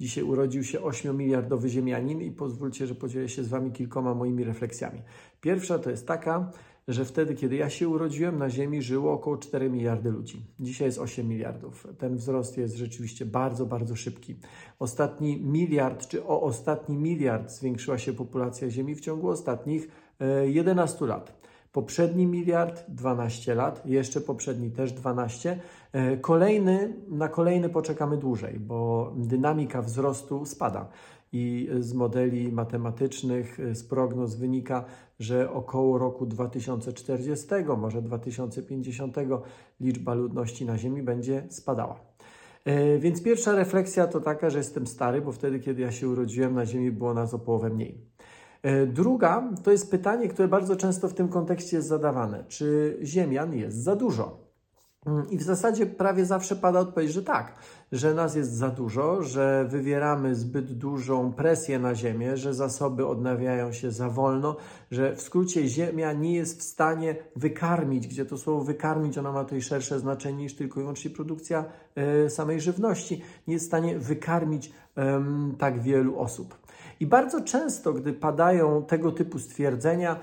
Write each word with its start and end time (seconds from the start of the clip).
Dzisiaj 0.00 0.24
urodził 0.24 0.64
się 0.64 0.78
8-miliardowy 0.78 1.68
Ziemianin 1.68 2.22
i 2.22 2.30
pozwólcie, 2.30 2.86
że 2.86 2.94
podzielę 2.94 3.28
się 3.28 3.44
z 3.44 3.48
Wami 3.48 3.72
kilkoma 3.72 4.14
moimi 4.14 4.44
refleksjami. 4.44 5.02
Pierwsza 5.40 5.78
to 5.78 5.90
jest 5.90 6.06
taka, 6.06 6.50
że 6.88 7.04
wtedy, 7.04 7.34
kiedy 7.34 7.56
ja 7.56 7.70
się 7.70 7.88
urodziłem, 7.88 8.38
na 8.38 8.50
Ziemi 8.50 8.82
żyło 8.82 9.12
około 9.12 9.36
4 9.36 9.70
miliardy 9.70 10.10
ludzi. 10.10 10.46
Dzisiaj 10.60 10.88
jest 10.88 10.98
8 10.98 11.28
miliardów. 11.28 11.86
Ten 11.98 12.16
wzrost 12.16 12.58
jest 12.58 12.76
rzeczywiście 12.76 13.26
bardzo, 13.26 13.66
bardzo 13.66 13.96
szybki. 13.96 14.36
Ostatni 14.78 15.42
miliard, 15.42 16.06
czy 16.06 16.24
o 16.24 16.42
ostatni 16.42 16.96
miliard 16.96 17.50
zwiększyła 17.50 17.98
się 17.98 18.12
populacja 18.12 18.70
Ziemi 18.70 18.94
w 18.94 19.00
ciągu 19.00 19.28
ostatnich 19.28 19.88
11 20.44 21.04
e, 21.04 21.08
lat. 21.08 21.43
Poprzedni 21.74 22.26
miliard 22.26 22.84
12 22.88 23.54
lat, 23.54 23.86
jeszcze 23.86 24.20
poprzedni 24.20 24.70
też 24.70 24.92
12. 24.92 25.60
E, 25.92 26.16
kolejny, 26.16 26.96
na 27.08 27.28
kolejny 27.28 27.68
poczekamy 27.68 28.16
dłużej, 28.16 28.60
bo 28.60 29.12
dynamika 29.16 29.82
wzrostu 29.82 30.46
spada 30.46 30.88
i 31.32 31.70
z 31.80 31.92
modeli 31.92 32.52
matematycznych, 32.52 33.58
z 33.72 33.84
prognoz 33.84 34.34
wynika, 34.34 34.84
że 35.18 35.52
około 35.52 35.98
roku 35.98 36.26
2040, 36.26 37.46
może 37.76 38.02
2050 38.02 39.16
liczba 39.80 40.14
ludności 40.14 40.66
na 40.66 40.78
Ziemi 40.78 41.02
będzie 41.02 41.46
spadała. 41.50 42.00
E, 42.64 42.98
więc 42.98 43.22
pierwsza 43.22 43.52
refleksja 43.52 44.06
to 44.06 44.20
taka, 44.20 44.50
że 44.50 44.58
jestem 44.58 44.86
stary, 44.86 45.20
bo 45.20 45.32
wtedy, 45.32 45.60
kiedy 45.60 45.82
ja 45.82 45.92
się 45.92 46.08
urodziłem, 46.08 46.54
na 46.54 46.66
Ziemi 46.66 46.90
było 46.90 47.14
nas 47.14 47.34
o 47.34 47.38
połowę 47.38 47.70
mniej. 47.70 48.13
E, 48.64 48.86
druga 48.86 49.50
to 49.62 49.70
jest 49.70 49.90
pytanie, 49.90 50.28
które 50.28 50.48
bardzo 50.48 50.76
często 50.76 51.08
w 51.08 51.14
tym 51.14 51.28
kontekście 51.28 51.76
jest 51.76 51.88
zadawane: 51.88 52.44
czy 52.48 52.98
Ziemian 53.02 53.54
jest 53.54 53.76
za 53.76 53.96
dużo? 53.96 54.44
Mm, 55.06 55.30
I 55.30 55.36
w 55.38 55.42
zasadzie 55.42 55.86
prawie 55.86 56.26
zawsze 56.26 56.56
pada 56.56 56.80
odpowiedź, 56.80 57.12
że 57.12 57.22
tak, 57.22 57.54
że 57.92 58.14
nas 58.14 58.34
jest 58.34 58.52
za 58.52 58.68
dużo, 58.68 59.22
że 59.22 59.66
wywieramy 59.68 60.34
zbyt 60.34 60.72
dużą 60.72 61.32
presję 61.32 61.78
na 61.78 61.94
Ziemię, 61.94 62.36
że 62.36 62.54
zasoby 62.54 63.06
odnawiają 63.06 63.72
się 63.72 63.90
za 63.90 64.08
wolno, 64.08 64.56
że 64.90 65.16
w 65.16 65.22
skrócie 65.22 65.68
Ziemia 65.68 66.12
nie 66.12 66.34
jest 66.34 66.60
w 66.60 66.62
stanie 66.62 67.16
wykarmić, 67.36 68.08
gdzie 68.08 68.26
to 68.26 68.38
słowo 68.38 68.64
wykarmić, 68.64 69.18
ona 69.18 69.32
ma 69.32 69.44
tutaj 69.44 69.62
szersze 69.62 70.00
znaczenie 70.00 70.42
niż 70.42 70.56
tylko 70.56 70.80
i 70.80 70.82
wyłącznie 70.82 71.10
produkcja 71.10 71.64
samej 72.28 72.60
żywności, 72.60 73.22
nie 73.46 73.54
jest 73.54 73.66
w 73.66 73.68
stanie 73.68 73.98
wykarmić 73.98 74.72
tak 75.58 75.80
wielu 75.80 76.18
osób. 76.18 76.64
I 77.00 77.06
bardzo 77.06 77.40
często, 77.40 77.92
gdy 77.92 78.12
padają 78.12 78.82
tego 78.82 79.12
typu 79.12 79.38
stwierdzenia, 79.38 80.12
e, 80.12 80.18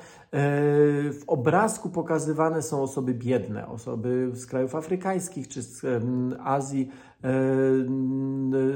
w 1.12 1.24
obrazku 1.28 1.90
pokazywane 1.90 2.62
są 2.62 2.82
osoby 2.82 3.14
biedne, 3.14 3.68
osoby 3.68 4.32
z 4.34 4.46
krajów 4.46 4.76
afrykańskich 4.76 5.48
czy 5.48 5.62
z 5.62 5.86
Azji, 6.44 6.90
e, 7.24 7.30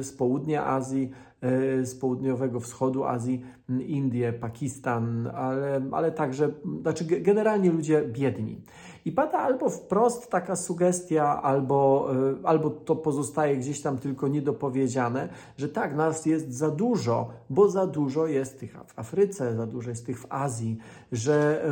z 0.03 0.11
południa 0.17 0.65
Azji, 0.65 1.11
e, 1.41 1.85
z 1.85 1.95
południowego 1.95 2.59
wschodu 2.59 3.03
Azji, 3.03 3.45
Indie, 3.69 4.33
Pakistan, 4.33 5.27
ale, 5.35 5.81
ale 5.91 6.11
także, 6.11 6.49
znaczy 6.81 7.05
generalnie 7.05 7.71
ludzie 7.71 8.03
biedni. 8.07 8.61
I 9.05 9.11
pada 9.11 9.37
albo 9.39 9.69
wprost 9.69 10.29
taka 10.29 10.55
sugestia, 10.55 11.41
albo, 11.41 12.09
e, 12.41 12.47
albo 12.47 12.69
to 12.69 12.95
pozostaje 12.95 13.57
gdzieś 13.57 13.81
tam 13.81 13.97
tylko 13.97 14.27
niedopowiedziane, 14.27 15.29
że 15.57 15.69
tak, 15.69 15.95
nas 15.95 16.25
jest 16.25 16.53
za 16.53 16.71
dużo, 16.71 17.29
bo 17.49 17.69
za 17.69 17.87
dużo 17.87 18.27
jest 18.27 18.59
tych 18.59 18.77
w 18.87 18.99
Afryce, 18.99 19.55
za 19.55 19.65
dużo 19.65 19.89
jest 19.89 20.05
tych 20.05 20.19
w 20.19 20.25
Azji, 20.29 20.77
że 21.11 21.65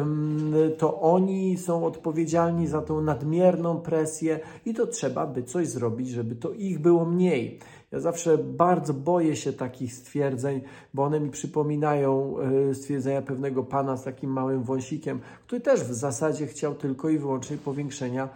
to 0.78 1.02
oni 1.02 1.58
są 1.58 1.86
odpowiedzialni 1.86 2.68
za 2.68 2.82
tą 2.82 3.02
nadmierną 3.02 3.78
presję 3.78 4.40
i 4.66 4.74
to 4.74 4.88
trzeba 4.88 5.28
by 5.28 5.44
coś 5.44 5.68
zrobić, 5.68 6.10
żeby 6.10 6.36
to 6.36 6.52
ich 6.52 6.80
było 6.80 7.06
mniej. 7.06 7.60
Ja 7.94 8.00
zawsze 8.00 8.38
bardzo 8.38 8.94
boję 8.94 9.36
się 9.36 9.54
takich 9.54 9.94
stwierdzeń, 9.94 10.62
bo 10.94 11.04
one 11.04 11.20
mi 11.20 11.30
przypominają 11.30 12.36
e, 12.70 12.74
stwierdzenia 12.74 13.22
pewnego 13.22 13.64
pana 13.64 13.98
z 13.98 14.04
takim 14.04 14.32
małym 14.32 14.64
wąsikiem, 14.64 15.20
który 15.48 15.62
też 15.62 15.84
w 15.84 15.94
zasadzie 15.94 16.48
chciał 16.48 16.76
tylko 16.76 17.10
i 17.10 17.18
wyłącznie 17.18 17.58
powiększenia 17.58 18.30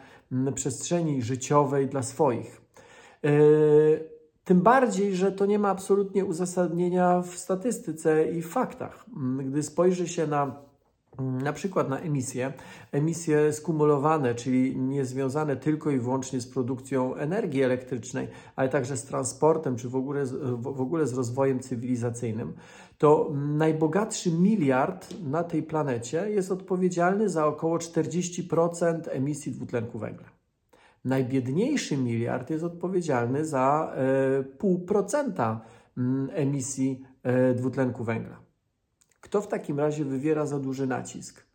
przestrzeni 0.55 1.21
życiowej 1.21 1.87
dla 1.87 2.03
swoich. 2.03 2.61
E, 3.23 3.29
tym 4.43 4.61
bardziej, 4.61 5.15
że 5.15 5.31
to 5.31 5.45
nie 5.45 5.59
ma 5.59 5.69
absolutnie 5.69 6.25
uzasadnienia 6.25 7.21
w 7.21 7.37
statystyce 7.37 8.31
i 8.31 8.41
faktach. 8.41 9.05
Gdy 9.39 9.63
spojrzy 9.63 10.07
się 10.07 10.27
na 10.27 10.66
na 11.19 11.53
przykład 11.53 11.89
na 11.89 11.99
emisje, 11.99 12.53
emisje 12.91 13.53
skumulowane, 13.53 14.35
czyli 14.35 14.79
nie 14.79 15.05
związane 15.05 15.55
tylko 15.55 15.91
i 15.91 15.99
wyłącznie 15.99 16.41
z 16.41 16.47
produkcją 16.47 17.15
energii 17.15 17.63
elektrycznej, 17.63 18.27
ale 18.55 18.69
także 18.69 18.97
z 18.97 19.03
transportem, 19.03 19.75
czy 19.75 19.89
w 19.89 19.95
ogóle, 19.95 20.25
w 20.57 20.81
ogóle 20.81 21.07
z 21.07 21.13
rozwojem 21.13 21.59
cywilizacyjnym, 21.59 22.53
to 22.97 23.31
najbogatszy 23.33 24.31
miliard 24.31 25.21
na 25.23 25.43
tej 25.43 25.63
planecie 25.63 26.29
jest 26.29 26.51
odpowiedzialny 26.51 27.29
za 27.29 27.45
około 27.45 27.77
40% 27.77 29.01
emisji 29.09 29.51
dwutlenku 29.51 29.99
węgla. 29.99 30.27
Najbiedniejszy 31.05 31.97
miliard 31.97 32.49
jest 32.49 32.63
odpowiedzialny 32.63 33.45
za 33.45 33.93
e, 33.95 34.43
pół 34.43 34.79
procenta 34.79 35.61
mm, 35.97 36.29
emisji 36.33 37.03
e, 37.23 37.53
dwutlenku 37.53 38.03
węgla. 38.03 38.46
Kto 39.27 39.41
w 39.41 39.47
takim 39.47 39.79
razie 39.79 40.05
wywiera 40.05 40.45
za 40.45 40.59
duży 40.59 40.87
nacisk? 40.87 41.45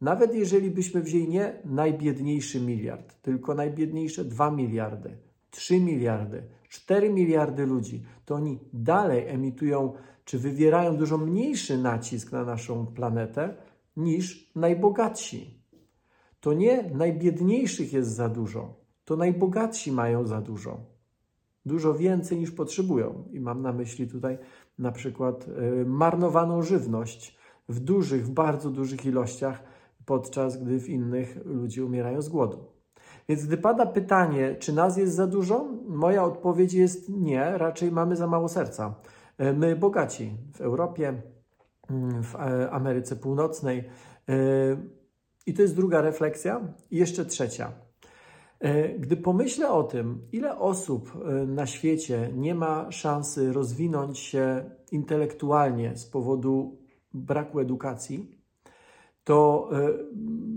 Nawet 0.00 0.34
jeżeli 0.34 0.70
byśmy 0.70 1.02
wzięli 1.02 1.28
nie 1.28 1.60
najbiedniejszy 1.64 2.60
miliard, 2.60 3.22
tylko 3.22 3.54
najbiedniejsze 3.54 4.24
2 4.24 4.50
miliardy, 4.50 5.18
3 5.50 5.80
miliardy, 5.80 6.42
4 6.68 7.10
miliardy 7.10 7.66
ludzi, 7.66 8.02
to 8.24 8.34
oni 8.34 8.58
dalej 8.72 9.28
emitują 9.28 9.92
czy 10.24 10.38
wywierają 10.38 10.96
dużo 10.96 11.18
mniejszy 11.18 11.78
nacisk 11.78 12.32
na 12.32 12.44
naszą 12.44 12.86
planetę 12.86 13.54
niż 13.96 14.52
najbogatsi. 14.56 15.62
To 16.40 16.52
nie 16.52 16.82
najbiedniejszych 16.82 17.92
jest 17.92 18.10
za 18.10 18.28
dużo, 18.28 18.74
to 19.04 19.16
najbogatsi 19.16 19.92
mają 19.92 20.26
za 20.26 20.40
dużo. 20.40 20.91
Dużo 21.66 21.94
więcej 21.94 22.38
niż 22.38 22.50
potrzebują. 22.50 23.24
I 23.32 23.40
mam 23.40 23.62
na 23.62 23.72
myśli 23.72 24.08
tutaj 24.08 24.38
na 24.78 24.92
przykład 24.92 25.48
y, 25.48 25.86
marnowaną 25.86 26.62
żywność 26.62 27.38
w 27.68 27.80
dużych, 27.80 28.26
w 28.26 28.30
bardzo 28.30 28.70
dużych 28.70 29.06
ilościach, 29.06 29.62
podczas 30.06 30.62
gdy 30.62 30.80
w 30.80 30.88
innych 30.88 31.38
ludzie 31.44 31.84
umierają 31.84 32.22
z 32.22 32.28
głodu. 32.28 32.72
Więc 33.28 33.46
gdy 33.46 33.56
pada 33.56 33.86
pytanie, 33.86 34.56
czy 34.58 34.72
nas 34.72 34.96
jest 34.96 35.14
za 35.14 35.26
dużo, 35.26 35.68
moja 35.88 36.24
odpowiedź 36.24 36.74
jest 36.74 37.08
nie, 37.08 37.58
raczej 37.58 37.92
mamy 37.92 38.16
za 38.16 38.26
mało 38.26 38.48
serca. 38.48 38.94
Y, 39.40 39.52
my 39.52 39.76
bogaci 39.76 40.36
w 40.54 40.60
Europie, 40.60 41.22
mm, 41.90 42.22
w 42.22 42.36
e, 42.36 42.70
Ameryce 42.70 43.16
Północnej. 43.16 43.78
Y, 44.30 44.76
I 45.46 45.54
to 45.54 45.62
jest 45.62 45.76
druga 45.76 46.00
refleksja. 46.00 46.60
I 46.90 46.96
jeszcze 46.96 47.24
trzecia. 47.24 47.72
E, 48.62 48.88
gdy 48.98 49.16
pomyślę 49.16 49.70
o 49.70 49.82
tym, 49.82 50.28
ile 50.32 50.58
osób 50.58 51.12
e, 51.24 51.46
na 51.46 51.66
świecie 51.66 52.30
nie 52.34 52.54
ma 52.54 52.92
szansy 52.92 53.52
rozwinąć 53.52 54.18
się 54.18 54.70
intelektualnie 54.92 55.96
z 55.96 56.06
powodu 56.06 56.78
braku 57.14 57.60
edukacji, 57.60 58.38
to 59.24 59.70
e, 59.72 59.88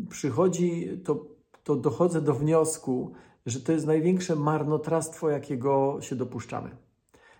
przychodzi, 0.09 0.89
to, 1.03 1.25
to 1.63 1.75
dochodzę 1.75 2.21
do 2.21 2.33
wniosku, 2.33 3.11
że 3.45 3.59
to 3.59 3.71
jest 3.71 3.87
największe 3.87 4.35
marnotrawstwo, 4.35 5.29
jakiego 5.29 5.97
się 6.01 6.15
dopuszczamy. 6.15 6.69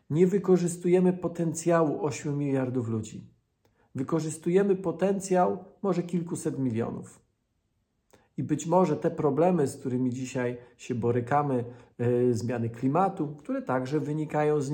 Nie 0.09 0.27
wykorzystujemy 0.27 1.13
potencjału 1.13 2.05
8 2.05 2.37
miliardów 2.37 2.87
ludzi. 2.87 3.27
Wykorzystujemy 3.95 4.75
potencjał 4.75 5.63
może 5.81 6.03
kilkuset 6.03 6.59
milionów. 6.59 7.24
I 8.37 8.43
być 8.43 8.65
może 8.67 8.95
te 8.95 9.11
problemy, 9.11 9.67
z 9.67 9.77
którymi 9.77 10.13
dzisiaj 10.13 10.57
się 10.77 10.95
borykamy, 10.95 11.65
e, 11.99 12.33
zmiany 12.33 12.69
klimatu, 12.69 13.27
które 13.27 13.61
także 13.61 13.99
wynikają 13.99 14.61
z 14.61 14.71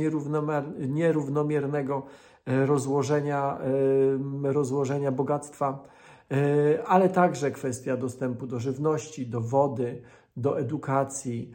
nierównomiernego 0.87 2.05
e, 2.45 2.65
rozłożenia, 2.65 3.59
e, 4.43 4.53
rozłożenia 4.53 5.11
bogactwa, 5.11 5.83
ale 6.85 7.09
także 7.09 7.51
kwestia 7.51 7.97
dostępu 7.97 8.47
do 8.47 8.59
żywności, 8.59 9.27
do 9.27 9.41
wody, 9.41 10.01
do 10.37 10.59
edukacji, 10.59 11.51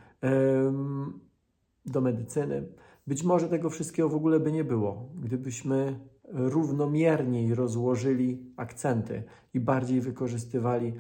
do 1.87 2.01
medycyny. 2.01 2.69
Być 3.07 3.23
może 3.23 3.49
tego 3.49 3.71
wszystkiego 3.71 4.09
w 4.09 4.15
ogóle 4.15 4.41
by 4.41 4.53
nie 4.53 4.65
było, 4.65 5.09
gdybyśmy 5.23 6.01
równomierniej 6.33 7.55
rozłożyli 7.55 8.53
akcenty 8.57 9.23
i 9.55 9.61
bardziej 9.61 10.01
wykorzystywali 10.01 10.93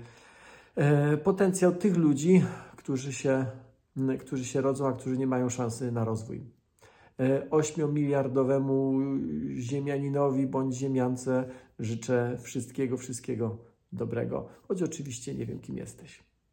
potencjał 1.24 1.72
tych 1.72 1.96
ludzi, 1.96 2.42
którzy 2.76 3.12
się, 3.12 3.46
którzy 4.20 4.44
się 4.44 4.60
rodzą, 4.60 4.86
a 4.86 4.92
którzy 4.92 5.18
nie 5.18 5.26
mają 5.26 5.48
szansy 5.48 5.92
na 5.92 6.04
rozwój. 6.04 6.56
8-miliardowemu 7.50 9.00
e, 9.00 9.60
ziemianinowi 9.60 10.46
bądź 10.46 10.74
ziemiance 10.74 11.48
życzę 11.78 12.38
wszystkiego, 12.42 12.96
wszystkiego 12.96 13.58
dobrego, 13.92 14.48
choć 14.68 14.82
oczywiście 14.82 15.34
nie 15.34 15.46
wiem, 15.46 15.60
kim 15.60 15.76
jesteś. 15.76 16.25